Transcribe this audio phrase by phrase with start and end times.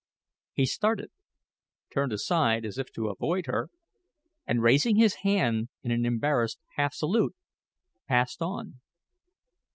[0.53, 1.11] He started,
[1.93, 3.69] turned aside as if to avoid her,
[4.47, 7.35] and raising his hand in an embarrassed half salute,
[8.07, 8.79] passed on.